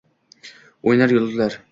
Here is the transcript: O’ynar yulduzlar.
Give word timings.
O’ynar 0.91 1.13
yulduzlar. 1.17 1.59